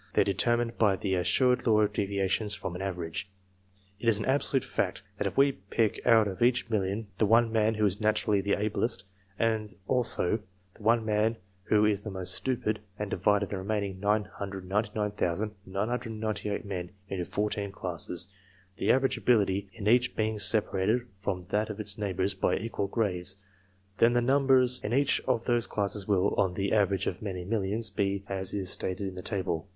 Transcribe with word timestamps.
They 0.13 0.21
are 0.23 0.25
determined 0.25 0.79
by 0.79 0.95
the 0.95 1.13
assured 1.13 1.67
law 1.67 1.81
of 1.81 1.93
deviations 1.93 2.55
from 2.55 2.73
an 2.75 2.81
average. 2.81 3.29
It 3.99 4.09
is 4.09 4.17
an 4.19 4.25
absolute 4.25 4.63
fact 4.63 5.03
that 5.17 5.27
if 5.27 5.37
we 5.37 5.51
pick 5.51 6.01
out 6.07 6.27
of 6.27 6.41
each 6.41 6.71
million 6.71 7.05
the 7.19 7.27
one 7.27 7.51
man 7.51 7.75
who 7.75 7.85
is 7.85 8.01
naturally 8.01 8.41
the 8.41 8.55
ablest, 8.55 9.03
and 9.37 9.71
also 9.87 10.39
the 10.73 10.81
one 10.81 11.05
man 11.05 11.37
who 11.65 11.85
is 11.85 12.03
the 12.03 12.09
most 12.09 12.33
stupid, 12.33 12.79
and 12.97 13.11
divide 13.11 13.47
the 13.47 13.55
remaining 13.59 13.99
999,998 13.99 16.65
men 16.65 16.89
into 17.07 17.23
fourteen 17.23 17.71
classes, 17.71 18.27
the 18.77 18.91
average 18.91 19.19
ability 19.19 19.69
in 19.71 19.87
each 19.87 20.15
being 20.15 20.39
separated 20.39 21.05
from 21.21 21.43
that 21.51 21.69
of 21.69 21.79
its 21.79 21.99
neighbours 21.99 22.33
by 22.33 22.57
equal 22.57 22.87
grades, 22.87 23.35
then 23.99 24.13
the 24.13 24.19
numbers 24.23 24.81
in 24.83 24.95
each 24.95 25.21
of 25.27 25.45
those 25.45 25.67
classes 25.67 26.07
will, 26.07 26.33
on 26.39 26.55
the 26.55 26.73
average 26.73 27.05
of 27.05 27.21
many 27.21 27.45
millions, 27.45 27.91
be 27.91 28.23
as 28.27 28.51
is 28.51 28.71
stated 28.71 29.07
in 29.07 29.13
the 29.13 29.21
table. 29.21 29.69